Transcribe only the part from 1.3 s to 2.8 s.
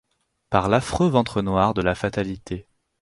noir de la fatalité.